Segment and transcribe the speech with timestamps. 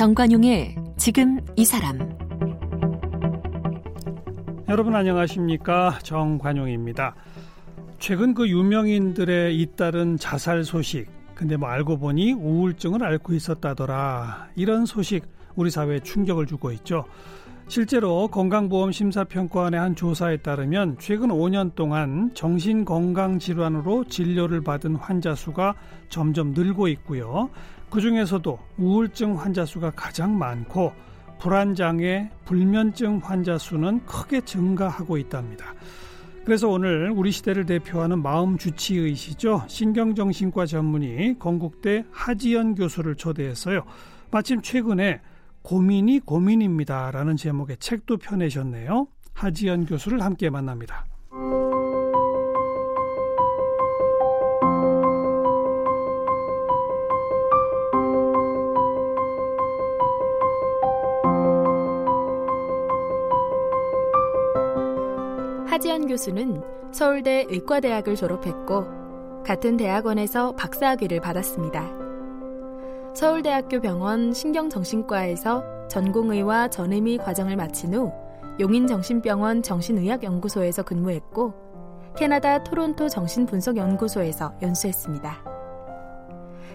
[0.00, 1.98] 정관용의 지금 이 사람
[4.66, 7.14] 여러분 안녕하십니까 정관용입니다.
[7.98, 15.26] 최근 그 유명인들의 잇따른 자살 소식 근데 뭐 알고 보니 우울증을 앓고 있었다더라 이런 소식
[15.54, 17.04] 우리 사회에 충격을 주고 있죠.
[17.68, 25.74] 실제로 건강보험심사평가원의 한 조사에 따르면 최근 5년 동안 정신건강질환으로 진료를 받은 환자 수가
[26.08, 27.50] 점점 늘고 있고요.
[27.90, 30.92] 그 중에서도 우울증 환자 수가 가장 많고
[31.40, 35.74] 불안장애, 불면증 환자 수는 크게 증가하고 있답니다.
[36.44, 39.64] 그래서 오늘 우리 시대를 대표하는 마음 주치의시죠.
[39.66, 43.84] 신경정신과 전문의 건국대 하지연 교수를 초대했어요.
[44.30, 45.20] 마침 최근에
[45.62, 47.10] 고민이 고민입니다.
[47.10, 49.08] 라는 제목의 책도 펴내셨네요.
[49.34, 51.04] 하지연 교수를 함께 만납니다.
[65.80, 71.90] 하지연 교수는 서울대 의과대학을 졸업했고 같은 대학원에서 박사학위를 받았습니다.
[73.14, 78.12] 서울대학교 병원 신경정신과에서 전공의와 전임의 과정을 마친 후
[78.60, 81.54] 용인정신병원 정신의학연구소에서 근무했고
[82.14, 85.44] 캐나다 토론토 정신분석연구소에서 연수했습니다.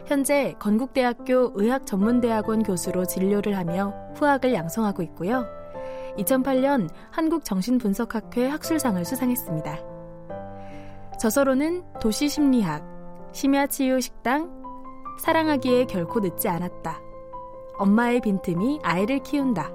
[0.07, 5.45] 현재 건국대학교 의학전문대학원 교수로 진료를 하며 후학을 양성하고 있고요.
[6.17, 9.79] 2008년 한국정신분석학회 학술상을 수상했습니다.
[11.19, 12.83] 저서로는 도시심리학,
[13.33, 14.51] 심야치유 식당,
[15.21, 16.99] 사랑하기에 결코 늦지 않았다.
[17.77, 19.71] 엄마의 빈틈이 아이를 키운다.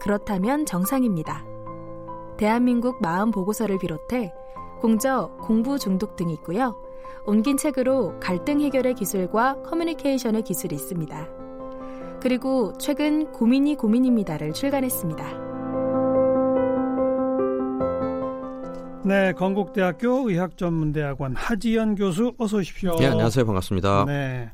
[0.00, 1.44] 그렇다면 정상입니다.
[2.36, 4.32] 대한민국 마음 보고서를 비롯해
[4.80, 6.76] 공저, 공부 중독 등이 있고요.
[7.24, 11.28] 옮긴 책으로 갈등 해결의 기술과 커뮤니케이션의 기술이 있습니다.
[12.20, 15.41] 그리고 최근 고민이 고민입니다를 출간했습니다.
[19.04, 22.96] 네, 건국대학교 의학전문대학원 하지연 교수 어서 오십시오.
[22.96, 23.44] 네, 안녕하세요.
[23.44, 24.04] 반갑습니다.
[24.06, 24.48] 네.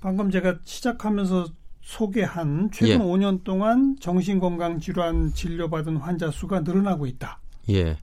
[0.00, 1.48] 방금 제가 시작하면서
[1.82, 2.98] 소개한 최근 예.
[2.98, 7.40] 5년 동안 정신건강 질환 진료받은 환자 수가 늘어나고 있다.
[7.68, 7.98] 예.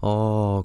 [0.00, 0.62] 어,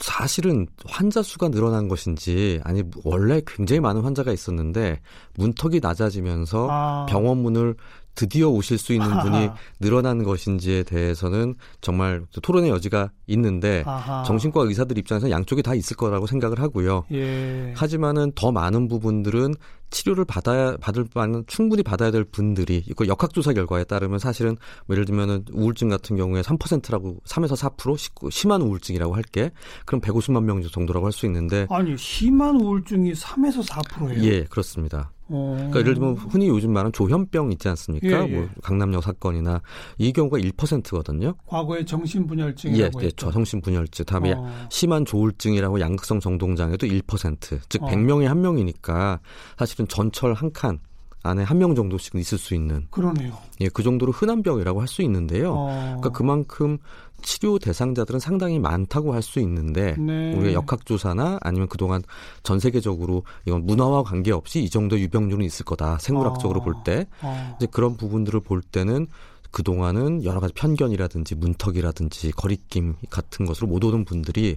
[0.00, 5.00] 사실은 환자 수가 늘어난 것인지 아니 원래 굉장히 많은 환자가 있었는데
[5.36, 7.06] 문턱이 낮아지면서 아.
[7.08, 7.76] 병원 문을
[8.14, 9.50] 드디어 오실 수 있는 분이.
[9.80, 14.22] 늘어난 것인지에 대해서는 정말 토론의 여지가 있는데 아하.
[14.24, 17.04] 정신과 의사들 입장에서 양쪽이 다 있을 거라고 생각을 하고요.
[17.12, 17.72] 예.
[17.76, 19.54] 하지만은 더 많은 부분들은
[19.90, 24.56] 치료를 받아야 받을 만한 충분히 받아야 될 분들이 이거 역학조사 결과에 따르면 사실은
[24.86, 29.50] 뭐 예를 들면은 우울증 같은 경우에 3%라고 3에서 4% 시- 심한 우울증이라고 할게
[29.86, 34.22] 그럼 150만 명 정도라고 할 수 있는데 아니 심한 우울증이 3에서 4%예요.
[34.24, 35.10] 예 그렇습니다.
[35.30, 35.54] 어.
[35.56, 38.08] 그러니까 예를 들면 흔히 요즘 말하는 조현병 있지 않습니까?
[38.08, 38.36] 예, 예.
[38.36, 39.62] 뭐 강남역 사건이나
[39.98, 41.34] 이 경우가 1%거든요.
[41.46, 43.26] 과거에 예, 정신분열증이라고 예, 했죠.
[43.26, 44.46] 저성심분열증 다음에 어.
[44.70, 47.58] 심한 조울증이라고 양극성 정동장애도 1%.
[47.68, 47.86] 즉 어.
[47.86, 49.20] 100명에 한 명이니까
[49.56, 50.78] 사실은 전철 한 칸
[51.22, 53.36] 안에 한 명 정도씩 있을 수 있는 그러네요.
[53.60, 55.52] 예, 그 정도로 흔한 병이라고 할 수 있는데요.
[55.52, 55.66] 어.
[55.68, 56.78] 그러니까 그만큼
[57.22, 60.34] 치료 대상자들은 상당히 많다고 할 수 있는데 네.
[60.34, 62.02] 우리가 역학조사나 아니면 그동안
[62.42, 65.98] 전 세계적으로 이건 문화와 관계없이 이 정도 유병률은 있을 거다.
[65.98, 66.64] 생물학적으로 어.
[66.64, 67.06] 볼 때.
[67.20, 67.56] 어.
[67.58, 69.06] 이제 그런 부분들을 볼 때는
[69.50, 74.56] 그동안은 여러 가지 편견이라든지 문턱이라든지 거리낌 같은 것으로 못 오는 분들이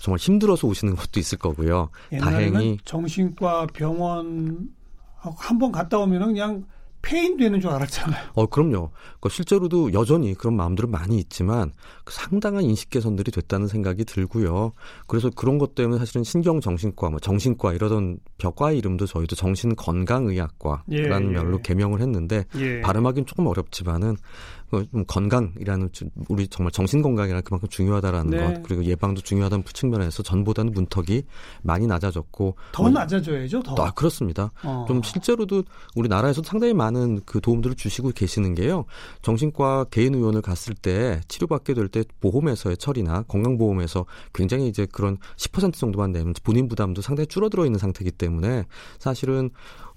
[0.00, 1.90] 정말 힘들어서 오시는 것도 있을 거고요.
[2.18, 4.70] 다행히 정신과 병원
[5.20, 6.64] 한 번 갔다 오면은 그냥
[7.02, 8.28] 폐인 되는 줄 알았잖아요.
[8.34, 8.90] 어, 그럼요.
[9.20, 11.72] 그 실제로도 여전히 그런 마음들은 많이 있지만
[12.04, 14.74] 그 상당한 인식 개선들이 됐다는 생각이 들고요.
[15.06, 21.62] 그래서 그런 것 때문에 사실은 신경정신과, 뭐 정신과 이러던 벽과 이름도 저희도 정신건강의학과라는 예, 예.
[21.62, 22.82] 개명을 했는데 예.
[22.82, 24.16] 발음하기는 조금 어렵지만은
[24.59, 28.38] 그 좀 건강이라는 주- 우리 정말 정신 건강이라는 그만큼 중요하다라는 네.
[28.54, 31.24] 것 그리고 예방도 중요하다는 측면에서 전보다는 문턱이
[31.62, 33.62] 많이 낮아졌고 더 뭐- 낮아져야죠.
[33.62, 33.74] 더.
[33.82, 34.52] 아 그렇습니다.
[34.62, 34.84] 어.
[34.86, 35.64] 좀 실제로도
[35.96, 38.84] 우리나라에서 상당히 많은 그 도움들을 주시고 계시는 게요.
[39.22, 45.74] 정신과 개인 의원을 갔을 때 치료받게 될 때 보험에서의 처리나 건강보험에서 굉장히 이제 그런 10%
[45.74, 48.64] 정도만 내면 본인 부담도 상당히 줄어들어 있는 상태이기 때문에
[49.00, 49.50] 사실은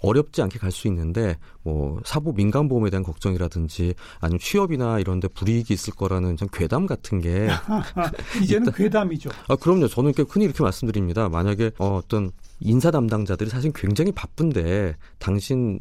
[0.03, 5.27] 어렵지 않게 갈 수 있는데 뭐 사보 민간 보험에 대한 걱정이라든지 아니면 취업이나 이런 데
[5.27, 7.47] 불이익이 있을 거라는 좀 괴담 같은 게
[8.43, 9.29] 이제는 괴담이죠.
[9.47, 9.87] 아, 그럼요.
[9.87, 11.29] 저는 이렇게 흔히 이렇게 말씀드립니다.
[11.29, 15.79] 만약에 어, 어떤 인사 담당자들이 사실 굉장히 바쁜데 당신의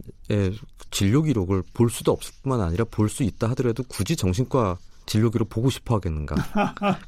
[0.90, 4.78] 진료 기록을 볼 수도 없을 뿐만 아니라 볼 수 있다 하더라도 굳이 정신과
[5.12, 6.34] 진료 기록 보고 싶어 하겠는가?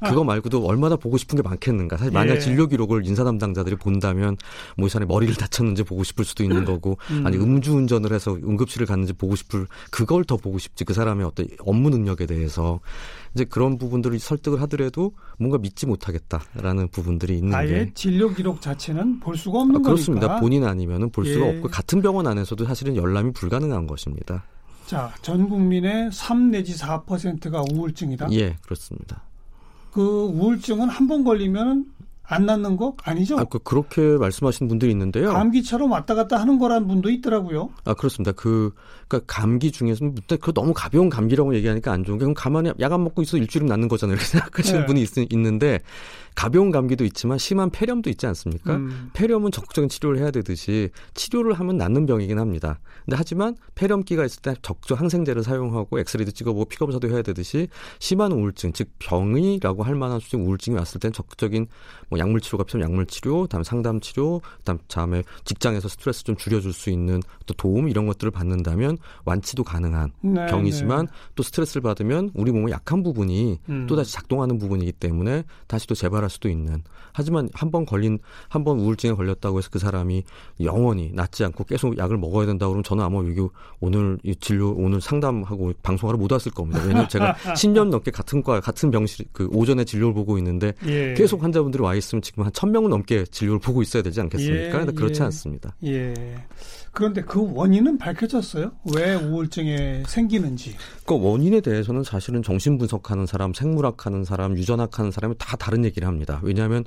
[0.07, 1.97] 그거 말고도 얼마나 보고 싶은 게 많겠는가?
[1.97, 2.39] 사실 만약 예.
[2.39, 4.37] 진료 기록을 인사 담당자들이 본다면
[4.77, 7.25] 뭐 이 사람이 머리를 다쳤는지 보고 싶을 수도 있는 거고 음.
[7.25, 11.89] 아니 음주운전을 해서 응급실을 갔는지 보고 싶을 그걸 더 보고 싶지 그 사람의 어떤 업무
[11.89, 12.79] 능력에 대해서
[13.33, 19.19] 이제 그런 부분들을 설득을 하더라도 뭔가 믿지 못하겠다라는 부분들이 있는 아예 게 진료 기록 자체는
[19.19, 20.27] 볼 수가 없는 아, 그렇습니다.
[20.27, 20.41] 거니까.
[20.41, 21.57] 본인 아니면은 볼 수가 예.
[21.57, 24.43] 없고 같은 병원 안에서도 사실은 열람이 불가능한 것입니다.
[24.85, 28.27] 자, 전 국민의 3 내지 4%가 우울증이다.
[28.31, 29.23] 예, 그렇습니다.
[29.91, 31.85] 그 우울증은 한 번 걸리면
[32.27, 33.37] 안 낫는 거 아니죠?
[33.37, 35.31] 아, 그, 그렇게 말씀하시는 분들이 있는데요.
[35.31, 37.69] 감기처럼 왔다 갔다 하는 거라는 분도 있더라고요.
[37.85, 38.31] 아, 그렇습니다.
[38.31, 38.71] 그,
[39.07, 43.03] 그니까 감기 중에서는, 그 너무 가벼운 감기라고 얘기하니까 안 좋은 게, 그럼 가만히 약 안
[43.03, 44.15] 먹고 있어 일주일은 낫는 거잖아요.
[44.15, 44.85] 이렇게 생각하시는 네.
[44.87, 45.81] 분이 있, 있는데,
[46.35, 48.75] 가벼운 감기도 있지만 심한 폐렴도 있지 않습니까?
[48.75, 49.09] 음.
[49.13, 52.79] 폐렴은 적극적인 치료를 해야 되듯이 치료를 하면 낫는 병이긴 합니다.
[53.05, 58.73] 근데 하지만 폐렴기가 있을 때 적정 항생제를 사용하고 엑스레이도 찍어보고 피검사도 해야 되듯이 심한 우울증,
[58.73, 61.67] 즉 병이라고 할 만한 수준 우울증이 왔을 땐 적극적인
[62.09, 66.73] 뭐 약물 치료가 필요하면 약물 치료, 그다음에 상담 치료, 그다음 다음에 직장에서 스트레스 좀 줄여줄
[66.73, 71.11] 수 있는 또 도움 이런 것들을 받는다면 완치도 가능한 네, 병이지만 네.
[71.35, 73.87] 또 스트레스를 받으면 우리 몸의 약한 부분이 음.
[73.87, 76.83] 또 다시 작동하는 부분이기 때문에 다시 또 재발할 수도 있는.
[77.13, 78.19] 하지만 한 번 걸린
[78.49, 80.23] 한 번 우울증에 걸렸다고 해서 그 사람이
[80.61, 83.39] 영원히 낫지 않고 계속 약을 먹어야 된다 그러면 저는 아마 여기
[83.79, 86.81] 오늘 이 진료 오늘 상담하고 방송하러 못 왔을 겁니다.
[86.81, 91.13] 왜냐하면 제가 10년 넘게 같은 과 같은 병실 그 오전에 진료를 보고 있는데 예.
[91.13, 94.65] 계속 환자분들이 와 있으면 지금 한 1000명 넘게 진료를 보고 있어야 되지 않겠습니까?
[94.65, 95.25] 예, 근데 그렇지 예.
[95.25, 95.75] 않습니다.
[95.85, 96.13] 예.
[96.95, 98.71] 그런데 그 원인은 밝혀졌어요?
[98.95, 100.75] 왜 우울증이 생기는지.
[101.05, 106.39] 그 원인에 대해서는 사실은 정신 분석하는 사람, 생물학하는 사람, 유전학하는 사람이 다 다른 얘기를 합니다.
[106.41, 106.85] 왜냐하면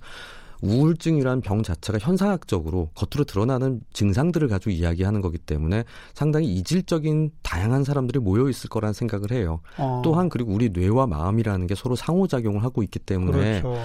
[0.63, 5.85] 우울증이란 병 자체가 현상학적으로 겉으로 드러나는 증상들을 가지고 이야기하는 거기 때문에
[6.15, 9.61] 상당히 이질적인 다양한 사람들이 모여 있을 거란 생각을 해요.
[9.77, 13.79] 어, 또한 그리고 우리 뇌와 마음이라는 게 서로 상호작용을 하고 있기 때문에 그렇죠.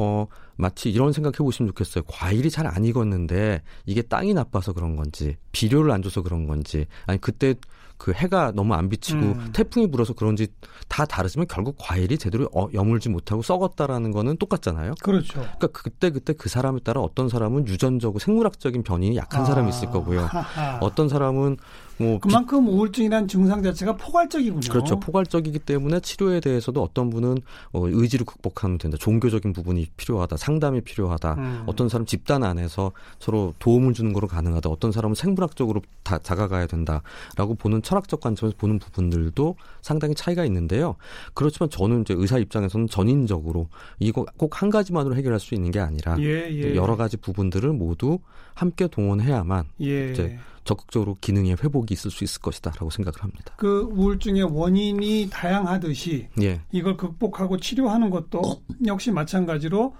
[0.00, 2.04] 어 마치 이런 생각해 보시면 좋겠어요.
[2.06, 7.20] 과일이 잘 안 익었는데 이게 땅이 나빠서 그런 건지 비료를 안 줘서 그런 건지 아니
[7.20, 7.54] 그때
[7.98, 9.50] 그 해가 너무 안 비치고 음.
[9.52, 10.46] 태풍이 불어서 그런지
[10.86, 14.94] 다 다르지만 결국 과일이 제대로 어, 여물지 못하고 썩었다라는 거는 똑같잖아요.
[15.02, 15.34] 그렇죠.
[15.40, 20.22] 그러니까 그때 그때 그 사람에 따라 어떤 사람은 유전적으로 생물학적인 변이 약한 사람이 있을 거고요.
[20.22, 20.78] 아, 하하.
[20.80, 21.56] 어떤 사람은
[22.00, 24.60] 뭐 비- 그만큼 우울증이라는 증상 자체가 포괄적이군요.
[24.70, 25.00] 그렇죠.
[25.00, 27.38] 포괄적이기 때문에 치료에 대해서도 어떤 분은
[27.72, 28.96] 어, 의지로 극복하면 된다.
[29.00, 30.36] 종교적인 부분이 필요하다.
[30.36, 31.34] 상담이 필요하다.
[31.34, 31.62] 음.
[31.66, 34.68] 어떤 사람 집단 안에서 서로 도움을 주는 거로 가능하다.
[34.70, 40.96] 어떤 사람은 생물학적으로 다 다가가야 된다라고 보는 철학적 관점에서 보는 부분들도 상당히 차이가 있는데요.
[41.32, 43.68] 그렇지만 저는 이제 의사 입장에서는 전인적으로
[43.98, 46.74] 이거 꼭 한 가지만으로 해결할 수 있는 게 아니라 예, 예.
[46.74, 48.18] 여러 가지 부분들을 모두
[48.54, 50.10] 함께 동원해야만 예.
[50.10, 53.54] 이제 적극적으로 기능의 회복이 있을 수 있을 것이다라고 생각을 합니다.
[53.56, 56.60] 그 우울증의 원인이 다양하듯이 예.
[56.72, 58.42] 이걸 극복하고 치료하는 것도
[58.86, 59.94] 역시 마찬가지로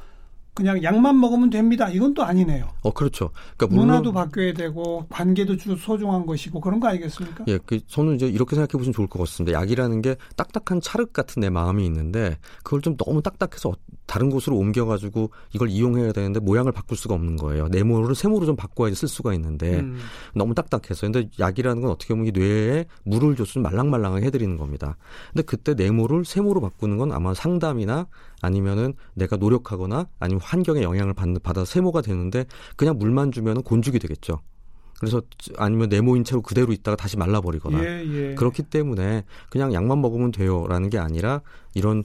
[0.59, 1.89] 그냥 약만 먹으면 됩니다.
[1.89, 2.69] 이건 또 아니네요.
[2.83, 3.31] 어 그렇죠.
[3.57, 7.45] 그러니까 문화도 바뀌어야 되고 관계도 주 소중한 것이고 그런 거 아니겠습니까?
[7.47, 9.57] 예, 그 저는 이제 이렇게 생각해 보시면 좋을 것 같습니다.
[9.57, 13.73] 약이라는 게 딱딱한 찰흙 같은 내 마음이 있는데 그걸 좀 너무 딱딱해서
[14.07, 17.69] 다른 곳으로 옮겨 가지고 이걸 이용해야 되는데 모양을 바꿀 수가 없는 거예요.
[17.69, 19.99] 네모를 세모로 좀 바꿔야지 쓸 수가 있는데 음.
[20.35, 21.07] 너무 딱딱해서.
[21.07, 24.97] 근데 약이라는 건 어떻게 보면 이 뇌에 물을 좀 말랑말랑하게 해 드리는 겁니다.
[25.33, 28.09] 근데 그때 네모를 세모로 바꾸는 건 아마 상담이나
[28.41, 32.45] 아니면은 내가 노력하거나 아니면 환경의 영향을 받, 받아서 세모가 되는데
[32.77, 34.41] 그냥 물만 주면은 곤죽이 되겠죠.
[35.01, 35.23] 그래서
[35.57, 38.35] 아니면 네모인 채로 그대로 있다가 다시 말라버리거나 예, 예.
[38.35, 41.41] 그렇기 때문에 그냥 약만 먹으면 돼요라는 게 아니라
[41.75, 42.05] 이런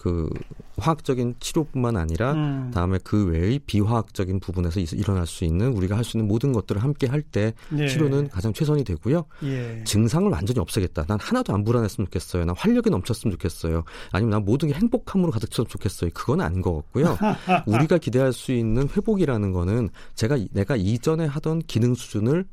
[0.00, 0.30] 그
[0.78, 2.70] 화학적인 치료뿐만 아니라 음.
[2.72, 6.82] 다음에 그 외의 비화학적인 부분에서 일- 일어날 수 있는 우리가 할 수 있는 모든 것들을
[6.82, 7.86] 함께 할때 예.
[7.86, 9.26] 치료는 가장 최선이 되고요.
[9.44, 9.84] 예.
[9.84, 11.04] 증상을 완전히 없애겠다.
[11.04, 12.46] 난 하나도 안 불안했으면 좋겠어요.
[12.46, 13.84] 난 활력이 넘쳤으면 좋겠어요.
[14.10, 16.10] 아니면 난 모든 게 행복함으로 가득 찼으면 좋겠어요.
[16.14, 17.18] 그건 아닌 것 같고요.
[17.66, 22.46] 우리가 기대할 수 있는 회복이라는 거는 제가 이- 내가 이전에 하던 기능 수준을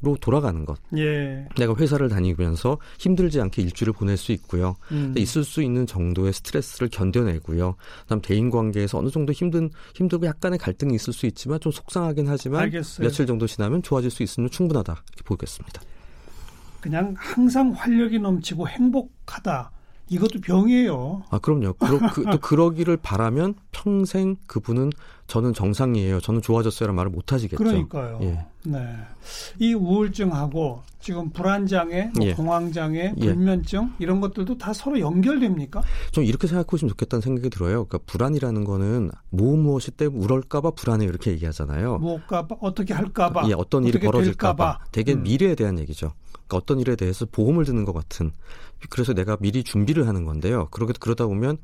[0.00, 0.78] 로 돌아가는 것.
[0.96, 1.48] 예.
[1.58, 4.76] 내가 회사를 다니면서 힘들지 않게 일주일을 보낼 수 있고요.
[4.92, 5.12] 음.
[5.16, 7.74] 있을 수 있는 정도의 스트레스를 견뎌내고요.
[8.02, 12.62] 그다음 대인 관계에서 어느 정도 힘든 힘들고 약간의 갈등이 있을 수 있지만 좀 속상하긴 하지만
[12.62, 13.06] 알겠어요.
[13.06, 15.82] 며칠 정도 지나면 좋아질 수 있으면 충분하다 이렇게 보겠습니다.
[16.80, 19.72] 그냥 항상 활력이 넘치고 행복하다.
[20.10, 21.24] 이것도 병이에요.
[21.30, 21.74] 아 그럼요.
[21.74, 24.90] 그러, 그, 또 그러기를 바라면 평생 그분은
[25.28, 26.20] 저는 정상이에요.
[26.20, 27.62] 저는 좋아졌어요라는 말을 못 하시겠죠.
[27.62, 28.18] 그러니까요.
[28.22, 28.46] 예.
[28.64, 28.96] 네.
[29.58, 32.32] 이 우울증하고 지금 불안장애, 뭐 예.
[32.32, 33.24] 공황장애, 예.
[33.34, 35.82] 불면증 이런 것들도 다 서로 연결됩니까?
[36.12, 37.84] 좀 이렇게 생각해 보시면 좋겠다는 생각이 들어요.
[37.84, 41.98] 그러니까 불안이라는 거는 뭐 무엇이 때문에 울을까봐 불안해요 이렇게 얘기하잖아요.
[41.98, 44.78] 뭐까 봐 어떻게 할까봐 예, 어떤 일이 벌어질까봐.
[44.92, 45.24] 되게 음.
[45.24, 46.14] 미래에 대한 얘기죠.
[46.32, 48.32] 그러니까 어떤 일에 대해서 보험을 드는 것 같은
[48.88, 50.68] 그래서 내가 미리 준비를 하는 건데요.
[50.70, 51.58] 그러게 그러다 보면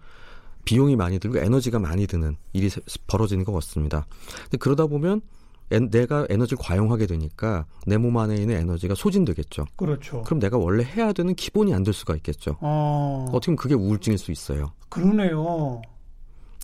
[0.64, 2.71] 비용이 많이 들고 에너지가 많이 드는 일이
[3.06, 4.06] 벌어지는 것 같습니다.
[4.44, 5.21] 근데 그러다 보면
[5.73, 9.64] 에, 내가 에너지를 과용하게 되니까 내 몸 안에 있는 에너지가 소진되겠죠.
[9.76, 10.23] 그렇죠.
[10.23, 12.56] 그럼 내가 원래 해야 되는 기본이 안 될 수가 있겠죠.
[12.61, 14.73] 어, 어떻게 보면 그게 우울증일 수 있어요.
[14.90, 15.80] 그러네요.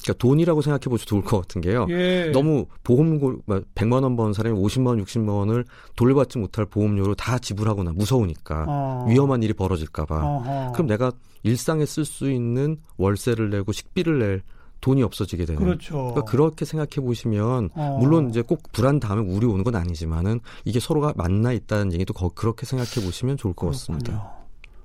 [0.02, 1.86] 그러니까 돈이라고 생각해 보셔도 좋을 것 같은 게요.
[1.90, 2.30] 예.
[2.32, 5.64] 너무 보험 100만 원 버는 사람이 50만 원, 60만 원을
[5.96, 9.06] 돌려받지 못할 보험료로 다 지불하거나 무서우니까 어.
[9.08, 10.24] 위험한 일이 벌어질까 봐.
[10.24, 10.72] 어허.
[10.72, 14.42] 그럼 내가 일상에 쓸 수 있는 월세를 내고 식비를 낼
[14.80, 15.60] 돈이 없어지게 되는.
[15.62, 15.92] 그렇죠.
[15.94, 17.98] 그러니까 그렇게 생각해 보시면 어.
[18.00, 22.30] 물론 이제 꼭 불안 다음에 우리 오는 건 아니지만은 이게 서로가 만나 있다는 얘기도 거-
[22.30, 24.12] 그렇게 생각해 보시면 좋을 것 같습니다.
[24.12, 24.40] 그렇군요.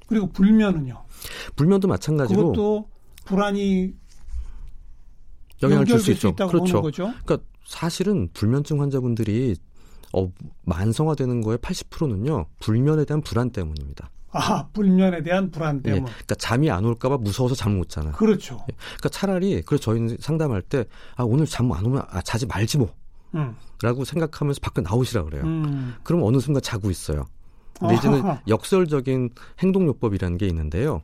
[0.07, 1.01] 그리고 불면은요.
[1.55, 2.89] 불면도 마찬가지로 그것도
[3.25, 3.93] 불안이
[5.63, 6.35] 영향을 줄 수 있죠.
[6.35, 6.81] 그렇죠.
[6.81, 9.55] 그러니까 사실은 불면증 환자분들이
[10.13, 10.31] 어,
[10.63, 14.09] 만성화되는 거의 80%는요 불면에 대한 불안 때문입니다.
[14.31, 16.05] 아, 불면에 대한 불안 예, 때문.
[16.05, 18.11] 그러니까 잠이 안 올까봐 무서워서 잠 못 자는.
[18.13, 18.57] 그렇죠.
[18.67, 20.85] 그러니까 차라리 그래서 저희는 상담할 때
[21.15, 22.87] 아 오늘 잠 안 오면 아 자지 말지 음.
[23.81, 25.43] 뭐라고 생각하면서 밖에 나오시라 그래요.
[25.43, 25.95] 음.
[26.03, 27.25] 그럼 어느 순간 자고 있어요.
[27.79, 28.41] 근데 이제는 아하하.
[28.47, 31.01] 역설적인 행동요법이라는 게 있는데요.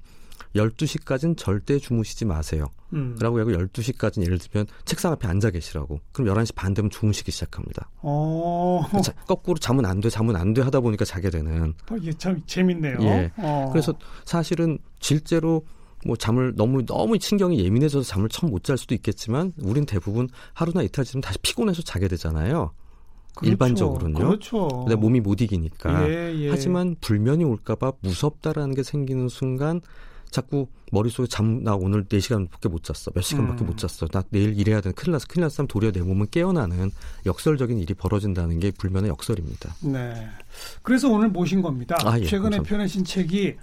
[0.55, 2.65] 12시까지는 절대 주무시지 마세요.
[2.93, 3.15] 음.
[3.21, 5.99] 라고 하고 12시까지는 예를 들면 책상 앞에 앉아 계시라고.
[6.11, 7.89] 그럼 11시 반 되면 주무시기 시작합니다.
[8.01, 11.73] 어, 자, 거꾸로 잠은 안 돼, 잠은 안 돼 하다 보니까 자게 되는.
[11.99, 12.97] 이게 참 재밌네요.
[13.01, 13.31] 예.
[13.37, 13.69] 어.
[13.71, 13.93] 그래서
[14.25, 15.65] 사실은 실제로
[16.05, 21.05] 뭐 잠을 너무 너무 신경이 예민해져서 잠을 처음 못잘 수도 있겠지만 우린 대부분 하루나 이틀
[21.05, 22.71] 지나면 다시 피곤해서 자게 되잖아요.
[23.35, 23.49] 그렇죠.
[23.51, 24.25] 일반적으로는요.
[24.27, 24.85] 그렇죠.
[24.89, 26.09] 내 몸이 못 이기니까.
[26.09, 26.49] 예, 예.
[26.49, 29.79] 하지만 불면이 올까봐 무섭다라는 게 생기는 순간
[30.31, 33.11] 자꾸 머릿속에 잠 나 오늘 4시간밖에 못 잤어.
[33.13, 33.67] 몇 시간밖에 음.
[33.67, 34.07] 못 잤어.
[34.07, 35.27] 나 내일 일해야 되는 큰일 났어.
[35.27, 36.89] 큰일 났으면 도리어 내 몸은 깨어나는
[37.25, 39.75] 역설적인 일이 벌어진다는 게 불면의 역설입니다.
[39.81, 40.27] 네.
[40.81, 41.97] 그래서 오늘 모신 겁니다.
[42.03, 42.69] 아, 예, 최근에 감사합니다.
[42.69, 43.55] 펴내신 책이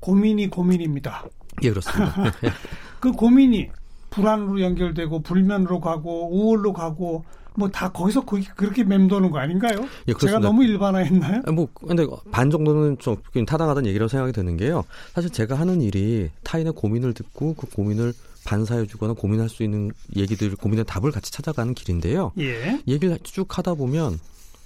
[0.00, 1.24] 고민이 고민입니다.
[1.62, 2.14] 예, 그렇습니다.
[3.00, 3.70] 그 고민이
[4.10, 7.24] 불안으로 연결되고 불면으로 가고 우울로 가고
[7.56, 9.86] 뭐 다 거기서 거기 그렇게 맴도는 거 아닌가요?
[10.08, 10.38] 예, 제가.
[10.38, 11.42] 너무 일반화했나요?
[11.46, 14.84] 아, 뭐 근데 반 정도는 좀 타당하다는 얘기라고 생각이 드는 게요.
[15.14, 18.12] 사실 제가 하는 일이 타인의 고민을 듣고 그 고민을
[18.44, 22.32] 반사해주거나 고민할 수 있는 얘기들, 고민의 답을 같이 찾아가는 길인데요.
[22.38, 22.80] 예.
[22.86, 24.18] 얘기를 쭉 하다 보면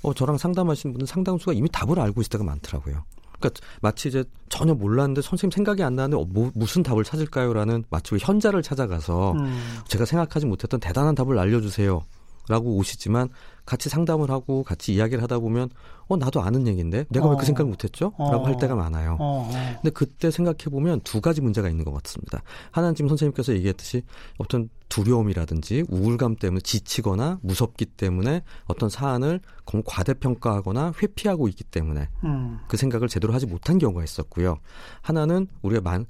[0.03, 3.05] 어 저랑 상담하신 분은 상당수가 이미 답을 알고 있을 때가 많더라고요.
[3.39, 8.15] 그러니까 마치 이제 전혀 몰랐는데 선생님 생각이 안 나는데 어, 뭐, 무슨 답을 찾을까요라는 마치
[8.21, 9.59] 현자를 찾아가서 음.
[9.89, 12.05] 제가 생각하지 못했던 대단한 답을 알려주세요.
[12.51, 13.29] 라고 오시지만
[13.65, 15.71] 같이 상담을 하고 같이 이야기를 하다 보면
[16.09, 17.37] 어 나도 아는 얘기인데 내가 왜 어.
[17.37, 18.13] 그 생각 을 못했죠?
[18.19, 18.47] 라고 어.
[18.47, 19.17] 할 때가 많아요.
[19.21, 19.75] 어, 어.
[19.81, 22.43] 근데 그때 생각해 보면 두 가지 문제가 있는 것 같습니다.
[22.73, 24.03] 하나는 지금 선생님께서 얘기했듯이
[24.39, 32.59] 어떤 두려움이라든지 우울감 때문에 지치거나 무섭기 때문에 어떤 사안을 너무 과대평가하거나 회피하고 있기 때문에 음.
[32.67, 34.59] 그 생각을 제대로 하지 못한 경우가 있었고요.
[35.03, 36.07] 하나는 우리가 만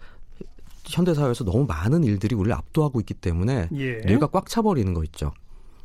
[0.86, 3.96] 현대 사회에서 너무 많은 일들이 우리를 압도하고 있기 때문에 예.
[4.06, 5.32] 뇌가 꽉 차버리는 거 있죠.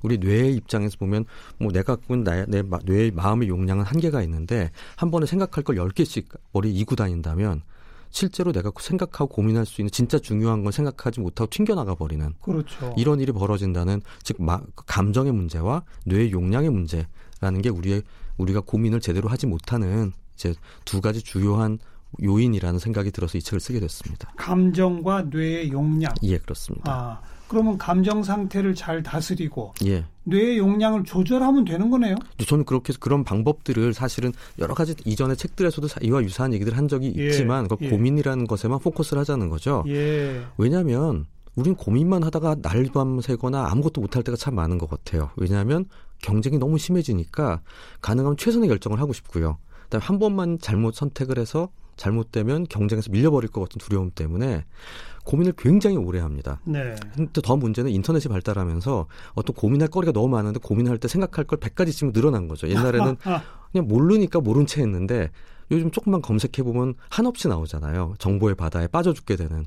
[0.05, 1.25] 우리 뇌의 입장에서 보면
[1.57, 5.77] 뭐 내가 갖고 있는 내 마- 뇌의 마음의 용량은 한계가 있는데 한 번에 생각할 걸
[5.77, 7.63] 10개씩 머리에 이고 다닌다면
[8.11, 12.93] 실제로 내가 생각하고 고민할 수 있는 진짜 중요한 건 생각하지 못하고 튕겨나가 버리는 그렇죠.
[12.97, 18.03] 이런 일이 벌어진다는 즉 마- 감정의 문제와 뇌의 용량의 문제라는 게 우리의
[18.37, 20.53] 우리가 고민을 제대로 하지 못하는 이제
[20.85, 21.79] 두 가지 주요한
[22.23, 24.31] 요인이라는 생각이 들어서 이 책을 쓰게 됐습니다.
[24.37, 26.13] 감정과 뇌의 용량.
[26.23, 26.91] 예, 그렇습니다.
[26.91, 27.21] 아,
[27.55, 30.03] 그러면 감정 상태를 잘 다스리고 예.
[30.25, 32.15] 뇌의 용량을 조절하면 되는 거네요.
[32.45, 36.89] 저는 그렇게 해서 그런 방법들을 사실은 여러 가지 이전의 책들에서도 사- 이와 유사한 얘기를 한
[36.89, 37.89] 적이 예, 있지만 그 예.
[37.89, 39.85] 고민이라는 것에만 포커스를 하자는 거죠.
[39.87, 40.41] 예.
[40.57, 45.29] 왜냐하면 우린 고민만 하다가 날밤 새거나 아무것도 못할 때가 참 많은 것 같아요.
[45.37, 45.85] 왜냐하면
[46.21, 47.61] 경쟁이 너무 심해지니까
[48.01, 49.59] 가능하면 최선의 결정을 하고 싶고요.
[49.83, 54.65] 그다음에 한 번만 잘못 선택을 해서 잘못되면 경쟁에서 밀려버릴 것 같은 두려움 때문에
[55.25, 56.59] 고민을 굉장히 오래 합니다.
[56.65, 56.95] 네.
[57.15, 62.13] 근데 더 문제는 인터넷이 발달하면서 어떤 고민할 거리가 너무 많은데 고민할 때 생각할 걸 100가지쯤
[62.13, 62.69] 늘어난 거죠.
[62.69, 65.31] 옛날에는 아, 그냥 모르니까 모른 채 했는데
[65.71, 68.15] 요즘 조금만 검색해 보면 한없이 나오잖아요.
[68.19, 69.65] 정보의 바다에 빠져 죽게 되는.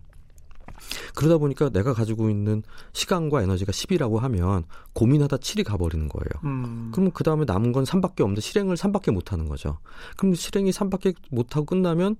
[1.14, 4.64] 그러다 보니까 내가 가지고 있는 시간과 에너지가 10이라고 하면
[4.95, 6.42] 고민하다 7이 가버리는 거예요.
[6.45, 6.90] 음.
[6.92, 9.78] 그러면 그 다음에 남은 건 3밖에 없는데 실행을 3밖에 못 하는 거죠.
[10.16, 12.16] 그럼 실행이 3밖에 못 하고 끝나면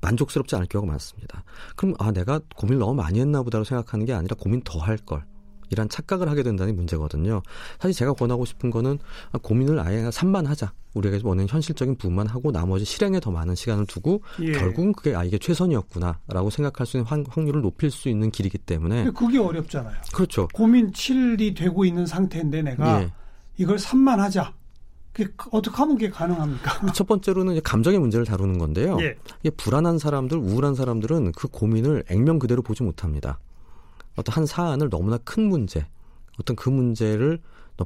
[0.00, 1.44] 만족스럽지 않을 경우가 많습니다.
[1.76, 5.24] 그럼 아 내가 고민을 너무 많이 했나 보다로 생각하는 게 아니라 고민 더 할 걸.
[5.70, 7.42] 이란 착각을 하게 된다는 문제거든요.
[7.80, 8.98] 사실 제가 권하고 싶은 거는
[9.32, 10.72] 아, 고민을 아예 산만 하자.
[10.94, 14.52] 우리가 원하는 현실적인 부분만 하고 나머지 실행에 더 많은 시간을 두고 예.
[14.52, 19.10] 결국은 그게 아 이게 최선이었구나라고 생각할 수 있는 확- 확률을 높일 수 있는 길이기 때문에
[19.10, 19.94] 그게 어렵잖아요.
[20.12, 20.46] 그렇죠.
[20.52, 23.12] 고민 7이 되고 있는 상태인데 내가 예.
[23.56, 24.52] 이걸 3만 하자.
[25.12, 26.92] 그게 어떻게 하면 그게 가능합니까?
[26.92, 28.98] 첫 번째로는 감정의 문제를 다루는 건데요.
[29.00, 29.50] 예.
[29.50, 33.38] 불안한 사람들, 우울한 사람들은 그 고민을 액면 그대로 보지 못합니다.
[34.16, 35.86] 어떤 한 사안을 너무나 큰 문제,
[36.40, 37.40] 어떤 그 문제를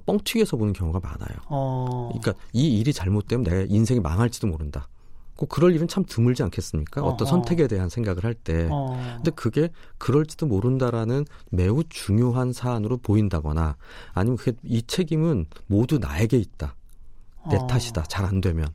[0.05, 1.39] 뻥튀기해서 보는 경우가 많아요.
[1.49, 2.11] 어.
[2.13, 4.89] 그러니까 이 일이 잘못되면 내 인생이 망할지도 모른다.
[5.37, 7.01] 꼭 그럴 일은 참 드물지 않겠습니까?
[7.03, 7.37] 어떤 어허.
[7.37, 8.69] 선택에 대한 생각을 할 때.
[8.71, 8.99] 어.
[9.17, 13.77] 근데 그게 그럴지도 모른다라는 매우 중요한 사안으로 보인다거나
[14.13, 16.75] 아니면 그게 이 책임은 모두 나에게 있다.
[17.51, 17.67] 내 어.
[17.67, 18.03] 탓이다.
[18.05, 18.67] 잘 안 되면.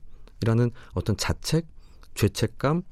[0.42, 1.68] 이라는 어떤 자책,
[2.16, 2.84] 죄책감,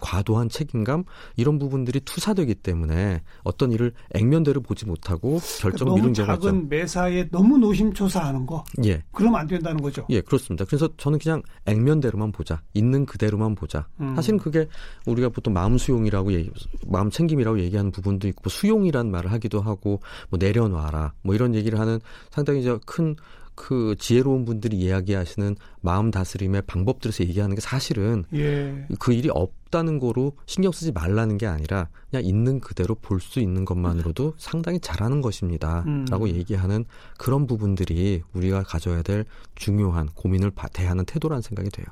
[0.00, 1.04] 과도한 책임감
[1.36, 6.42] 이런 부분들이 투사되기 때문에 어떤 일을 액면대로 보지 못하고 결정을 너무 미룬 경우가 있죠.
[6.48, 9.02] 작은 매사에 너무 노심초사하는 거 예.
[9.12, 10.04] 그러면 안 된다는 거죠.
[10.10, 10.64] 예, 그렇습니다.
[10.64, 12.62] 그래서 저는 그냥 액면대로만 보자.
[12.74, 13.86] 있는 그대로만 보자.
[14.00, 14.14] 음.
[14.16, 14.68] 사실은 그게
[15.06, 16.50] 우리가 보통 마음 수용이라고 얘기,
[16.86, 21.78] 마음 챙김이라고 얘기하는 부분도 있고 뭐 수용이라는 말을 하기도 하고 뭐 내려놔라 뭐 이런 얘기를
[21.78, 23.16] 하는 상당히 이제 큰
[23.60, 28.86] 그 지혜로운 분들이 이야기하시는 마음 다스림의 방법들에서 얘기하는 게 사실은 예.
[29.00, 33.64] 그 일이 없다는 거로 신경 쓰지 말라는 게 아니라 그냥 있는 그대로 볼 수 있는
[33.64, 35.82] 것만으로도 상당히 잘하는 것입니다.
[35.88, 36.06] 음.
[36.08, 36.84] 라고 얘기하는
[37.18, 39.24] 그런 부분들이 우리가 가져야 될
[39.56, 41.86] 중요한 고민을 바- 대하는 태도라는 생각이 돼요.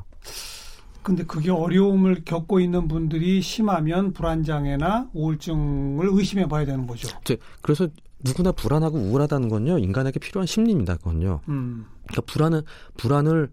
[1.02, 7.08] 근데 그게 어려움을 겪고 있는 분들이 심하면 불안장애나 우울증을 의심해 봐야 되는 거죠.
[7.60, 7.88] 그래서
[8.26, 10.96] 누구나 불안하고 우울하다는 건요 인간에게 필요한 심리입니다.
[10.96, 11.40] 그건요.
[11.48, 11.86] 음.
[12.06, 12.62] 그러니까 불안은
[12.96, 13.50] 불안을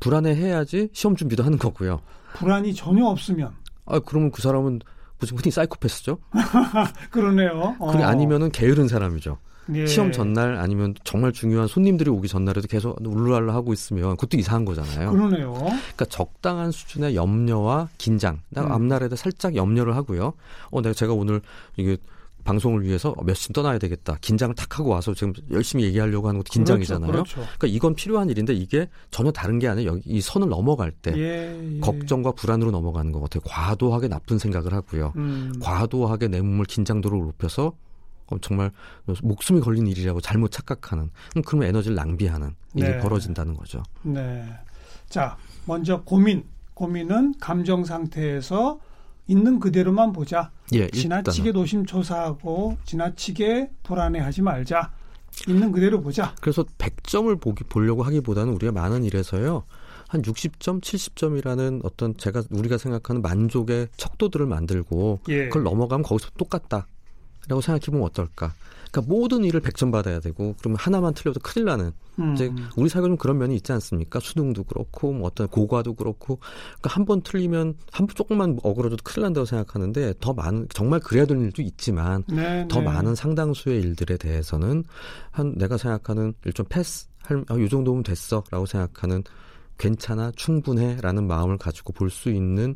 [0.00, 2.00] 불안해 해야지 시험 준비도 하는 거고요.
[2.34, 3.52] 불안이 전혀 없으면
[3.86, 4.80] 아 그러면 그 사람은
[5.18, 6.18] 무슨 흔히 사이코패스죠?
[7.10, 7.76] 그러네요.
[7.78, 7.92] 어.
[7.92, 9.38] 그게 아니면은 게으른 사람이죠.
[9.74, 9.86] 예.
[9.86, 15.10] 시험 전날 아니면 정말 중요한 손님들이 오기 전날에도 계속 울랄라 하고 있으면 그것도 이상한 거잖아요.
[15.10, 15.54] 그러네요.
[15.54, 18.40] 그러니까 적당한 수준의 염려와 긴장.
[18.50, 18.70] 나 음.
[18.72, 20.34] 앞날에도 살짝 염려를 하고요.
[20.70, 21.40] 어, 내가 제가 오늘
[21.76, 21.96] 이게
[22.46, 24.16] 방송을 위해서 몇시 떠나야 되겠다.
[24.20, 27.10] 긴장을 탁 하고 와서 지금 열심히 얘기하려고 하는 것도 긴장이잖아요.
[27.10, 27.34] 그렇죠.
[27.34, 27.50] 그렇죠.
[27.58, 31.80] 그러니까 이건 필요한 일인데 이게 전혀 다른 게 아니라 이 선을 넘어갈 때 예, 예.
[31.80, 33.40] 걱정과 불안으로 넘어가는 것 같아요.
[33.44, 35.12] 과도하게 나쁜 생각을 하고요.
[35.16, 35.52] 음.
[35.60, 37.72] 과도하게 내 몸을 긴장도를 높여서
[38.28, 38.70] 어, 정말
[39.22, 42.98] 목숨이 걸린 일이라고 잘못 착각하는 음, 그러면 에너지를 낭비하는 일이 네.
[43.00, 43.82] 벌어진다는 거죠.
[44.02, 44.44] 네.
[45.08, 46.44] 자, 먼저 고민.
[46.74, 48.78] 고민은 감정 상태에서
[49.26, 50.50] 있는 그대로만 보자.
[50.72, 51.52] 예, 지나치게.
[51.52, 54.92] 노심초사하고 지나치게 불안해하지 말자.
[55.48, 56.34] 있는 그대로 보자.
[56.40, 59.64] 그래서 100점을 보기 보려고 하기보다는 우리가 많은 일에서요.
[60.08, 65.48] 한 60점, 70점이라는 어떤 제가 우리가 생각하는 만족의 척도들을 만들고 예.
[65.48, 66.86] 그걸 넘어가면 거기서 똑같다.
[67.48, 68.54] 라고 생각해 보면 어떨까?
[68.90, 72.32] 그러니까 모든 일을 100점 받아야 되고 그러면 하나만 틀려도 큰일 나는 음.
[72.34, 74.20] 이제 우리 사회가 좀 그런 면이 있지 않습니까?
[74.20, 79.24] 수능도 그렇고 뭐 어떤 고과도 그렇고 그러니까 한 번 틀리면 한 번 조금만 어그러져도 큰일
[79.24, 82.86] 난다고 생각하는데 더 많은 정말 그래야 될 일도 있지만 네, 더 네.
[82.86, 84.84] 많은 상당수의 일들에 대해서는
[85.30, 89.22] 한 내가 생각하는 일종 패스 할, 아, 요 정도면 됐어 라고 생각하는
[89.78, 92.74] 괜찮아 충분해 라는 마음을 가지고 볼 수 있는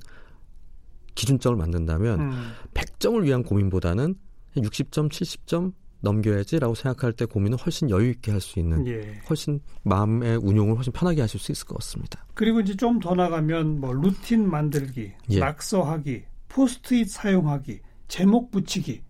[1.14, 2.52] 기준점을 만든다면 음.
[2.74, 4.14] 100점을 위한 고민보다는
[4.56, 9.20] 60점, 70점 넘겨야지라고 생각할 때 고민은 훨씬 여유 있게 할 수 있는 예.
[9.28, 12.24] 훨씬 마음의 운용을 훨씬 편하게 하실 수 있을 것 같습니다.
[12.34, 15.38] 그리고 이제 좀 더 나가면 뭐 루틴 만들기, 예.
[15.38, 19.02] 낙서하기, 포스트잇 사용하기, 제목 붙이기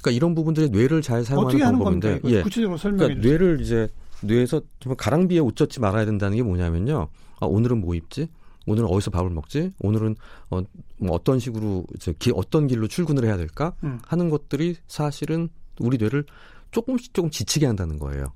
[0.00, 2.20] 그러니까 이런 부분들이 뇌를 잘 사용하는 방법인데?
[2.24, 2.42] 예.
[2.42, 3.28] 구체적으로 설명해 그러니까.
[3.28, 3.88] 뇌를 이제
[4.22, 7.08] 뇌에서 정말 가랑비에 옷 젖지 말아야 된다는 게 뭐냐면요.
[7.40, 8.28] 아, 오늘은 뭐 입지?
[8.68, 9.72] 오늘은 어디서 밥을 먹지?
[9.80, 10.16] 오늘은
[10.50, 10.60] 어,
[10.98, 13.72] 뭐 어떤 식으로 이제 기, 어떤 길로 출근을 해야 될까?
[13.84, 13.98] 음.
[14.06, 15.48] 하는 것들이 사실은
[15.80, 16.24] 우리 뇌를
[16.70, 18.32] 조금씩 조금 지치게 한다는 거예요.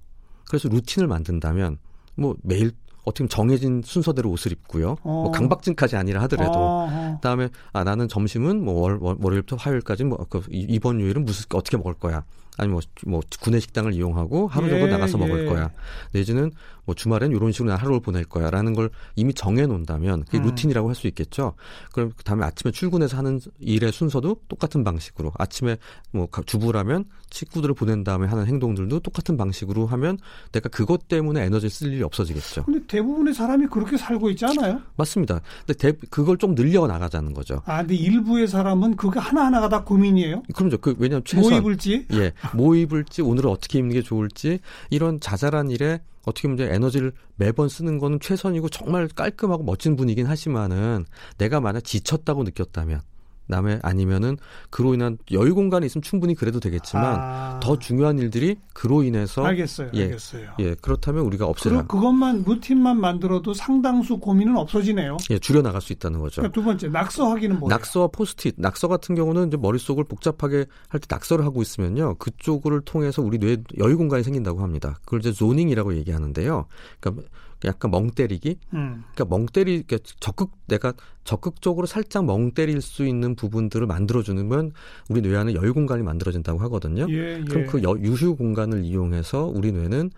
[0.48, 1.78] 그래서 루틴을 만든다면
[2.14, 2.72] 뭐 매일
[3.04, 4.92] 어떻게 보면 정해진 순서대로 옷을 입고요.
[5.02, 5.22] 어.
[5.24, 7.14] 뭐 강박증까지 아니라 하더라도 어허.
[7.16, 11.46] 그다음에 아 나는 점심은 뭐 월, 월, 월요일부터 화요일까지 뭐 그, 이- 이번 요일은 무슨
[11.52, 12.24] 어떻게 먹을 거야.
[12.58, 15.48] 아니면 뭐, 뭐 구내 식당을 이용하고 하루 정도 예, 나가서 먹을 예.
[15.48, 15.70] 거야.
[16.12, 16.52] 내지는
[16.84, 20.44] 뭐 주말엔 이런 식으로 난 하루를 보낼 거야라는 걸 이미 정해 놓는다면 그게 음.
[20.44, 21.54] 루틴이라고 할 수 있겠죠.
[21.92, 25.76] 그럼 그다음에 아침에 출근해서 하는 일의 순서도 똑같은 방식으로 아침에
[26.10, 30.18] 뭐 가- 주부라면 식구들을 보낸 다음에 하는 행동들도 똑같은 방식으로 하면
[30.52, 32.64] 내가 그것 때문에 에너지를 쓸 일이 없어지겠죠.
[32.64, 34.80] 근데 대부분의 사람이 그렇게 살고 있지 않아요?
[34.96, 35.40] 맞습니다.
[35.66, 37.62] 근데 대- 그걸 좀 늘려 나가자는 거죠.
[37.64, 40.42] 아, 근데 일부의 사람은 그거 하나하나가 다 고민이에요.
[40.54, 40.76] 그럼요.
[40.78, 42.06] 그 왜냐하면 최선 뭐 입을지.
[42.12, 44.58] 예, 뭐 입을지 오늘은 어떻게 입는 게 좋을지
[44.90, 51.04] 이런 자잘한 일에 어떻게 보면 에너지를 매번 쓰는 거는 최선이고 정말 깔끔하고 멋진 분이긴 하지만은
[51.38, 53.02] 내가 만약 지쳤다고 느꼈다면
[53.46, 54.38] 남의 아니면은
[54.70, 59.90] 그로 인한 여유 공간이 있으면 충분히 그래도 되겠지만 아, 더 중요한 일들이 그로 인해서 알겠어요.
[59.94, 60.52] 예, 알겠어요.
[60.60, 65.18] 예 그렇다면 우리가 없애라 그것만 루틴만 만들어도 상당수 고민은 없어지네요.
[65.30, 66.40] 예 줄여 나갈 수 있다는 거죠.
[66.42, 67.76] 그러니까 두 번째 낙서하기는 뭐예요?
[67.76, 72.14] 낙서와 포스트잇, 낙서 같은 경우는 이제 머릿속을 복잡하게 할 때 낙서를 하고 있으면요.
[72.14, 74.98] 그쪽을 통해서 우리 뇌에 여유 공간이 생긴다고 합니다.
[75.04, 76.66] 그걸 이제 조닝이라고 얘기하는데요.
[77.00, 77.28] 그러니까
[77.68, 78.58] 약간 멍 때리기.
[78.74, 79.04] 음.
[79.14, 80.92] 그러니까 멍 때리 그러니까 적극 내가
[81.24, 84.72] 적극적으로 살짝 멍 때릴 수 있는 부분들을 만들어 주면
[85.08, 87.06] 우리 뇌 안에 여유 공간이 만들어진다고 하거든요.
[87.08, 87.44] 예, 예.
[87.44, 90.10] 그럼 그 여, 유휴 공간을 이용해서 우리 뇌는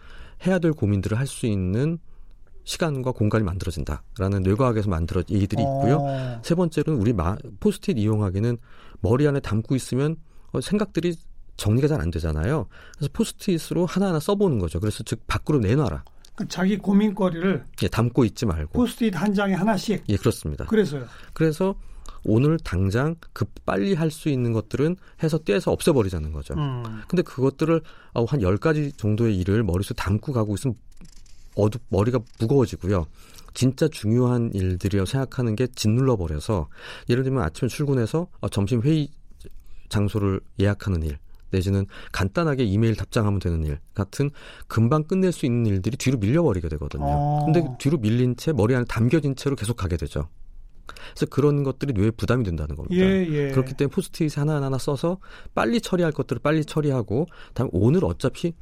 [0.46, 1.98] 해야 될 고민들을 할 수 있는
[2.66, 5.98] 시간과 공간이 만들어진다라는 뇌과학에서 만들어 얘기들이 있고요.
[6.00, 6.40] 어.
[6.42, 8.56] 세 번째로는 우리 마, 포스트잇 이용하기는
[9.00, 10.16] 머리 안에 담고 있으면
[10.52, 11.14] 어, 생각들이
[11.58, 12.66] 정리가 잘 안 되잖아요.
[12.96, 14.80] 그래서 포스트잇으로 하나하나 써보는 거죠.
[14.80, 16.04] 그래서 즉 밖으로 내놔라.
[16.34, 18.72] 그 자기 고민거리를 예, 담고 있지 말고.
[18.72, 20.04] 포스트잇 한 장에 하나씩.
[20.08, 20.64] 예, 그렇습니다.
[20.66, 21.06] 그래서요.
[21.32, 21.74] 그래서
[22.24, 26.54] 오늘 당장 급 빨리 할 수 있는 것들은 해서 떼서 없애버리자는 거죠.
[26.54, 26.82] 음.
[27.08, 27.80] 근데 그것들을
[28.14, 30.76] 어, 한 10가지 정도의 일을 머릿속에 담고 가고 있으면
[31.54, 33.06] 어두 머리가 무거워지고요.
[33.52, 36.68] 진짜 중요한 일들이라고 생각하는 게 짓눌러 버려서
[37.08, 39.08] 예를 들면 아침에 출근해서 어, 점심 회의
[39.88, 41.18] 장소를 예약하는 일
[41.54, 44.30] 내지는 간단하게 이메일 답장하면 되는 일 같은
[44.66, 47.04] 금방 끝낼 수 있는 일들이 뒤로 밀려버리게 되거든요.
[47.06, 47.42] 어.
[47.44, 50.28] 근데 뒤로 밀린 채 머리 안에 담겨진 채로 계속 가게 되죠.
[50.86, 52.94] 그래서 그런 것들이 뇌에 부담이 된다는 겁니다.
[53.02, 53.50] 예, 예.
[53.52, 55.18] 그렇기 때문에 포스트잇 하나하나 써서
[55.54, 58.52] 빨리 처리할 것들을 빨리 처리하고 다음 오늘 어차피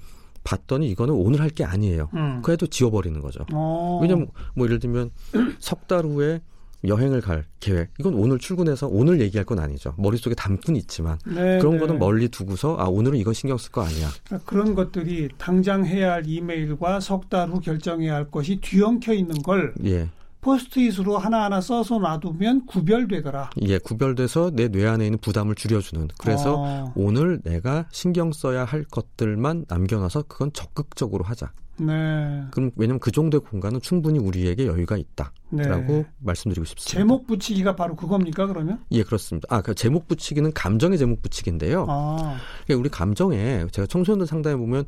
[0.45, 2.11] 봤더니 이거는 오늘 할 게 아니에요.
[2.15, 2.43] 음.
[2.43, 3.45] 그래도 지워버리는 거죠.
[3.53, 3.99] 어.
[4.03, 5.11] 왜냐면 뭐 예를 들면
[5.59, 6.41] 석 달 후에
[6.85, 9.95] 여행을 갈 계획 이건 오늘 출근해서 오늘 얘기할 건 아니죠.
[9.97, 11.79] 머릿속에 담긴 있지만 네, 그런 네.
[11.79, 14.09] 거는 멀리 두고서 아 오늘은 이건 신경 쓸 거 아니야.
[14.25, 19.43] 그러니까 그런 것들이 당장 해야 할 이메일과 석 달 후 결정해야 할 것이 뒤엉켜 있는
[19.43, 20.09] 걸 예.
[20.41, 23.51] 포스트잇으로 하나하나 써서 놔두면 구별되더라.
[23.63, 26.09] 예, 구별돼서 내 뇌 안에 있는 부담을 줄여주는.
[26.19, 31.53] 그래서 어, 오늘 내가 신경 써야 할 것들만 남겨놔서 그건 적극적으로 하자.
[31.79, 32.45] 네.
[32.51, 36.07] 그럼 왜냐면 그 정도의 공간은 충분히 우리에게 여유가 있다라고 네.
[36.19, 36.99] 말씀드리고 싶습니다.
[36.99, 38.85] 제목 붙이기가 바로 그겁니까 그러면?
[38.91, 39.49] 예, 그렇습니다.
[39.51, 41.87] 아, 그 제목 붙이기는 감정의 제목 붙이기인데요.
[41.89, 44.85] 아, 그러니까 우리 감정에 제가 청소년들 상담해 보면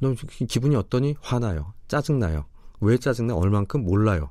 [0.00, 0.14] 너
[0.48, 1.16] 기분이 어떠니?
[1.20, 1.72] 화나요.
[1.88, 2.44] 짜증 나요.
[2.80, 3.34] 왜 짜증 나?
[3.34, 4.30] 얼만큼 몰라요.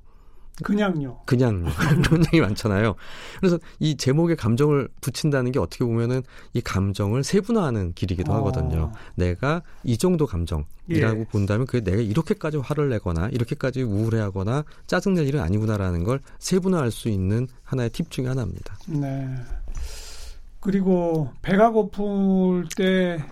[0.64, 1.22] 그냥요.
[1.26, 1.66] 그냥
[2.06, 2.96] 그런 얘기 많잖아요.
[3.40, 8.36] 그래서 이 제목에 감정을 붙인다는 게 어떻게 보면은 이 감정을 세분화하는 길이기도 어.
[8.38, 8.92] 하거든요.
[9.16, 11.26] 내가 이 정도 감정이라고 예.
[11.30, 17.48] 본다면 그게 내가 이렇게까지 화를 내거나 이렇게까지 우울해하거나 짜증낼 일은 아니구나라는 걸 세분화할 수 있는
[17.64, 18.78] 하나의 팁 중에 하나입니다.
[18.88, 19.28] 네.
[20.62, 23.24] 그리고 배가 고플 때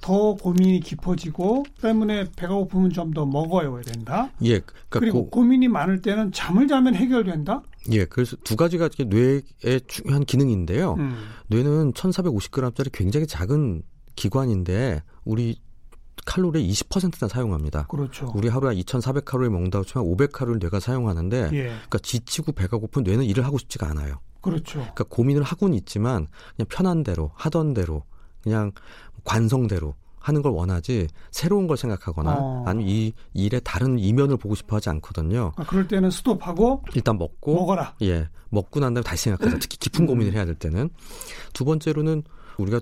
[0.00, 4.30] 더 고민이 깊어지고 때문에 배가 고프면 좀 더 먹어야 된다.
[4.42, 7.62] 예, 그러니까 그리고 고- 고 민이 많을 때는 잠을 자면 해결된다.
[7.92, 9.42] 예, 그래서 두 가지가 뇌의
[9.88, 10.94] 중요한 기능인데요.
[10.94, 11.16] 음.
[11.48, 13.82] 뇌는 1,450g짜리 굉장히 작은
[14.16, 15.58] 기관인데 우리
[16.26, 17.86] 칼로리의 20%나 사용합니다.
[17.86, 18.30] 그렇죠.
[18.34, 23.44] 우리 하루에 2,400칼로리 먹는다고 치면 500칼로리 뇌가 사용하는데 예, 그러니까 지치고 배가 고픈 뇌는 일을
[23.44, 24.20] 하고 싶지가 않아요.
[24.40, 24.74] 그렇죠.
[24.80, 28.04] 그러니까 고민을 하고는 있지만 그냥 편한 대로 하던 대로
[28.42, 28.72] 그냥
[29.24, 32.64] 관성대로 하는 걸 원하지 새로운 걸 생각하거나 어.
[32.66, 35.52] 아니면 이 일의 다른 이면을 보고 싶어 하지 않거든요.
[35.56, 37.94] 아, 그럴 때는 스톱하고 일단 먹고 먹어라.
[38.02, 39.58] 예, 먹고 난 다음에 다시 생각하자.
[39.60, 40.90] 특히 깊은 고민을 해야 될 때는.
[41.52, 42.22] 두 번째로는
[42.58, 42.80] 우리가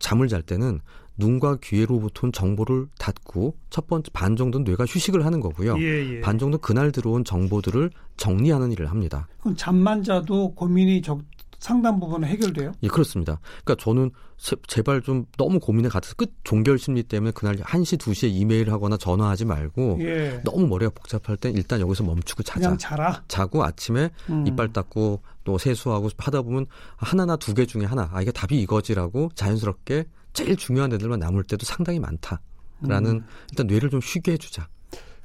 [0.00, 0.80] 잠을 잘 때는
[1.16, 5.76] 눈과 귀로부터 온 정보를 닫고 첫 번째 반 정도는 뇌가 휴식을 하는 거고요.
[5.78, 6.20] 예, 예.
[6.20, 9.28] 반 정도 그날 들어온 정보들을 정리하는 일을 합니다.
[9.40, 11.20] 그럼 잠만 자도 고민이 적,
[11.60, 12.72] 상당 부분은 해결돼요.
[12.82, 13.38] 예, 그렇습니다.
[13.64, 18.30] 그러니까 저는 제, 제발 좀 너무 고민에 갇혀서 끝 종결 심리 때문에 그날 1시, 2시에
[18.32, 20.40] 이메일 하거나 전화하지 말고 예.
[20.44, 22.60] 너무 머리가 복잡할 땐 일단 여기서 멈추고 자자.
[22.60, 23.22] 그냥 자라.
[23.28, 24.46] 자고 아침에 음.
[24.46, 29.30] 이빨 닦고 또 세수하고 하다 보면 하나나 두 개 중에 하나 아 이게 답이 이거지라고
[29.34, 33.26] 자연스럽게 제일 중요한 애들만 남을 때도 상당히 많다라는 음.
[33.50, 34.66] 일단 뇌를 좀 쉬게 해주자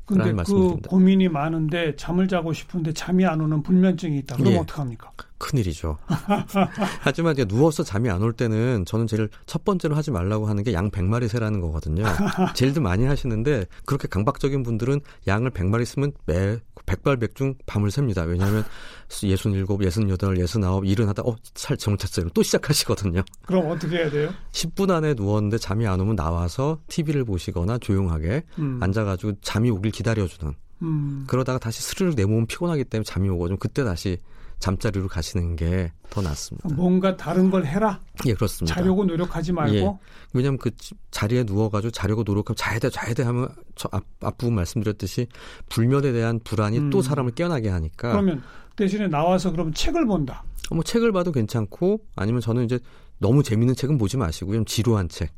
[0.06, 0.90] 근데 그 말씀드립니다.
[0.90, 4.36] 고민이 많은데 잠을 자고 싶은데 잠이 안 오는 불면증이 있다.
[4.36, 4.58] 그럼 예.
[4.58, 5.12] 어떡합니까?
[5.38, 5.98] 큰일이죠.
[7.02, 10.74] 하지만 이제 누워서 잠이 안 올 때는 저는 제일 첫 번째로 하지 말라고 하는 게
[10.74, 12.04] 양 100마리 세라는 거거든요.
[12.56, 18.24] 제일들 많이 하시는데 그렇게 강박적인 분들은 양을 100마리 쓰면 매 백발백중 밤을 셉니다.
[18.24, 18.64] 왜냐하면
[19.10, 22.30] 67, 68, 69 일은 하다 어, 잘 잘못했어요.
[22.34, 23.24] 또 시작하시거든요.
[23.46, 24.34] 그럼 어떻게 해야 돼요?
[24.52, 28.80] 10분 안에 누웠는데 잠이 안 오면 나와서 TV를 보시거나 조용하게 음.
[28.82, 31.24] 앉아가지고 잠이 오길 기다려주는 음.
[31.28, 34.18] 그러다가 다시 스르륵 내 몸은 피곤하기 때문에 잠이 오고 좀 그때 다시
[34.70, 36.70] 잠자리로 가시는 게 더 낫습니다.
[36.76, 38.00] 뭔가 다른 걸 해라.
[38.26, 38.74] 예, 그렇습니다.
[38.76, 39.76] 자려고 노력하지 말고.
[39.76, 39.98] 예.
[40.34, 44.56] 왜냐하면 그 지- 자리에 누워가지고 자려고 노력하면 자야 돼, 자야 돼 하면 저 앞, 앞부분
[44.56, 45.28] 말씀드렸듯이
[45.70, 46.90] 불면에 대한 불안이 음.
[46.90, 48.42] 또 사람을 깨어나게 하니까 그러면
[48.76, 50.44] 대신에 나와서 그럼 책을 본다.
[50.72, 52.80] 뭐 책을 봐도 괜찮고 아니면 저는 이제
[53.18, 54.58] 너무 재밌는 책은 보지 마시고요.
[54.58, 55.32] 좀 지루한 책.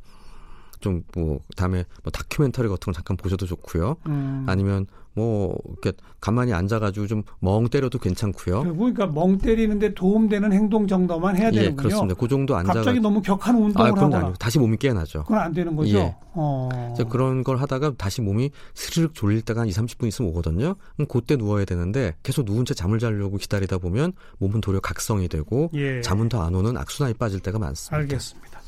[0.80, 3.96] 좀뭐 다음에 뭐 다큐멘터리 같은 거 잠깐 보셔도 좋고요.
[4.06, 4.44] 음.
[4.46, 4.86] 아니면
[5.18, 8.62] 뭐 이렇게 가만히 앉아가지고 좀 멍 때려도 괜찮고요.
[8.74, 11.72] 그러니까 멍 때리는데 도움되는 행동 정도만 해야 되는군요.
[11.72, 12.14] 예, 그렇습니다.
[12.14, 15.22] 그 정도 앉아 갑자기 너무 격한 운동을 아, 그건 하거나 아니고 다시 몸이 깨어나죠.
[15.24, 15.98] 그건 안 되는 거죠.
[15.98, 16.16] 예.
[16.34, 16.68] 어.
[17.10, 20.74] 그런 걸 하다가 다시 몸이 스르륵 졸릴 때가 한 2, 30분 있으면 오거든요.
[20.96, 25.70] 그럼 그때 누워야 되는데 계속 누운 채 잠을 자려고 기다리다 보면 몸은 도리어 각성이 되고
[25.74, 26.00] 예.
[26.00, 27.96] 잠은 더 안 오는 악순환이 빠질 때가 많습니다.
[27.96, 28.60] 알겠습니다.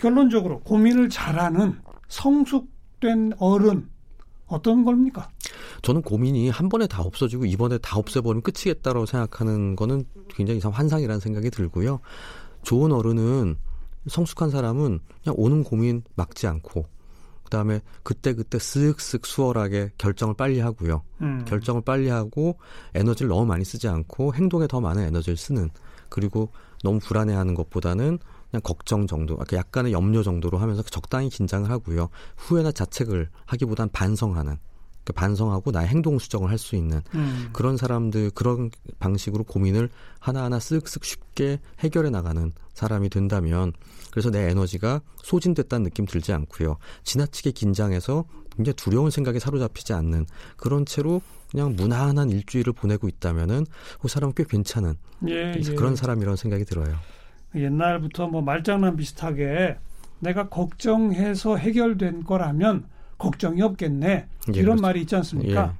[0.00, 1.76] 결론적으로 고민을 잘하는
[2.08, 3.88] 성숙된 어른
[4.46, 5.28] 어떤 겁니까?
[5.82, 11.20] 저는 고민이 한 번에 다 없어지고 이번에 다 없애버리면 끝이겠다라고 생각하는 거는 굉장히 이상 환상이라는
[11.20, 12.00] 생각이 들고요.
[12.62, 13.56] 좋은 어른은
[14.08, 16.86] 성숙한 사람은 그냥 오는 고민 막지 않고
[17.44, 21.02] 그다음에 그때그때 쓱쓱 수월하게 결정을 빨리 하고요.
[21.22, 21.44] 음.
[21.46, 22.58] 결정을 빨리 하고
[22.94, 25.70] 에너지를 너무 많이 쓰지 않고 행동에 더 많은 에너지를 쓰는
[26.08, 26.50] 그리고
[26.82, 28.18] 너무 불안해하는 것보다는
[28.50, 32.08] 그냥 걱정 정도, 약간의 염려 정도로 하면서 적당히 긴장을 하고요.
[32.36, 34.56] 후회나 자책을 하기보단 반성하는,
[35.06, 37.50] 그 반성하고 나의 행동 수정을 할 수 있는 음.
[37.52, 43.72] 그런 사람들 그런 방식으로 고민을 하나하나 쓱쓱 쉽게 해결해 나가는 사람이 된다면
[44.10, 46.78] 그래서 내 에너지가 소진됐다는 느낌 들지 않고요.
[47.04, 48.24] 지나치게 긴장해서
[48.56, 53.66] 굉장히 두려운 생각에 사로잡히지 않는 그런 채로 그냥 무난한 일주일을 보내고 있다면은
[54.00, 54.96] 그 사람은 꽤 괜찮은
[55.28, 55.74] 예, 예.
[55.74, 56.96] 그런 사람이라는 생각이 들어요.
[57.56, 59.76] 옛날부터 뭐 말장난 비슷하게
[60.20, 62.84] 내가 걱정해서 해결된 거라면
[63.18, 64.82] 걱정이 없겠네 예, 이런 그렇죠.
[64.82, 65.66] 말이 있지 않습니까?
[65.66, 65.70] 예.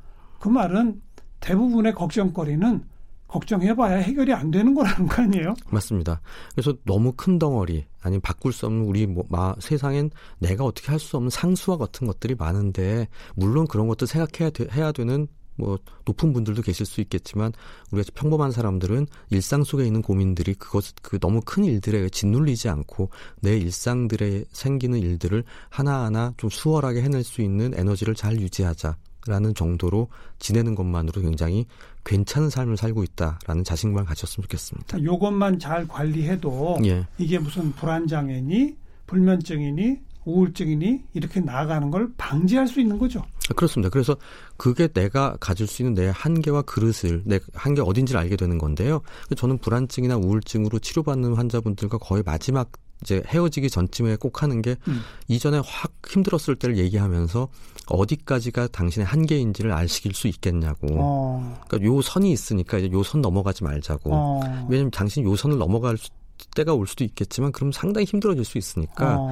[0.40, 1.00] 그 말은
[1.40, 2.82] 대부분의 걱정거리는
[3.28, 5.54] 걱정해봐야 해결이 안 되는 거라는 거 아니에요?
[5.70, 6.20] 맞습니다.
[6.52, 10.98] 그래서 너무 큰 덩어리 아니면 바꿀 수 없는 우리 뭐 마, 세상엔 내가 어떻게 할
[11.00, 15.26] 수 없는 상수와 같은 것들이 많은데 물론 그런 것도 생각해야 되, 해야 되는
[15.56, 17.52] 뭐 높은 분들도 계실 수 있겠지만
[17.90, 23.56] 우리가 평범한 사람들은 일상 속에 있는 고민들이 그것 그 너무 큰 일들에 짓눌리지 않고 내
[23.56, 28.96] 일상들에 생기는 일들을 하나하나 좀 수월하게 해낼 수 있는 에너지를 잘 유지하자
[29.28, 31.66] 라는 정도로 지내는 것만으로 굉장히
[32.04, 35.02] 괜찮은 삶을 살고 있다라는 자신감을 가졌으면 좋겠습니다.
[35.02, 37.06] 요것만 잘 관리해도 예.
[37.18, 43.22] 이게 무슨 불안장애니 불면증이니 우울증이니 이렇게 나아가는 걸 방지할 수 있는 거죠.
[43.54, 43.88] 그렇습니다.
[43.88, 44.16] 그래서
[44.56, 49.00] 그게 내가 가질 수 있는 내 한계와 그릇을 내 한계 어딘지를 알게 되는 건데요.
[49.36, 52.70] 저는 불안증이나 우울증으로 치료받는 환자분들과 거의 마지막
[53.02, 55.00] 이제 헤어지기 전쯤에 꼭 하는 게 음.
[55.28, 57.46] 이전에 확 힘들었을 때를 얘기하면서
[57.88, 60.86] 어디까지가 당신의 한계인지를 아실 수 있겠냐고.
[60.98, 64.10] 어, 그러니까 요 선이 있으니까 이제 요 선 넘어가지 말자고.
[64.12, 66.10] 어, 왜냐면 당신이 요 선을 넘어갈 수-
[66.54, 69.30] 때가 올 수도 있겠지만 그럼 상당히 힘들어질 수 있으니까 어,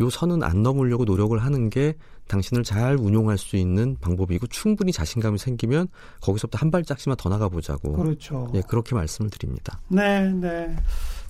[0.00, 1.94] 요 선은 안 넘으려고 노력을 하는 게
[2.28, 5.88] 당신을 잘 운용할 수 있는 방법이고 충분히 자신감이 생기면
[6.20, 7.92] 거기서부터 한 발짝씩만 더 나가 보자고.
[7.92, 8.50] 그렇죠.
[8.54, 9.80] 예, 그렇게 말씀을 드립니다.
[9.88, 10.76] 네, 네.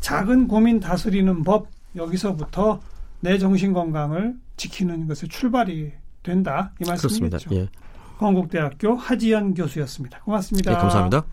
[0.00, 2.80] 작은 고민 다스리는 법 여기서부터
[3.20, 7.36] 내 정신 건강을 지키는 것에 출발이 된다 이 그렇습니다.
[7.36, 7.54] 말씀이죠.
[7.54, 7.68] 예.
[8.18, 10.20] 건국대학교 하지연 교수였습니다.
[10.20, 10.72] 고맙습니다.
[10.72, 11.24] 예, 감사합니다.